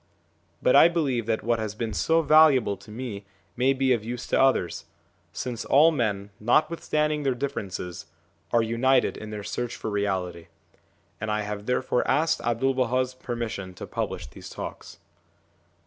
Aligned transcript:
But 0.63 0.75
I 0.75 0.87
believe 0.87 1.27
that 1.27 1.43
what 1.43 1.59
has 1.59 1.75
been 1.75 1.93
so 1.93 2.23
valuable 2.23 2.75
to 2.75 2.89
me 2.89 3.23
may 3.55 3.71
be 3.71 3.93
of 3.93 4.03
use 4.03 4.25
to 4.29 4.41
others, 4.41 4.85
since 5.31 5.63
all 5.63 5.91
men, 5.91 6.31
notwithstanding 6.39 7.21
their 7.21 7.35
differences, 7.35 8.07
are 8.51 8.63
united 8.63 9.15
in 9.15 9.29
their 9.29 9.43
search 9.43 9.75
for 9.75 9.91
reality; 9.91 10.47
and 11.19 11.29
I 11.29 11.41
have 11.41 11.67
therefore 11.67 12.01
asked 12.09 12.41
'Abdul 12.41 12.73
Baha's 12.73 13.13
permission 13.13 13.75
to 13.75 13.85
publish 13.85 14.25
these 14.27 14.49
talks. 14.49 14.97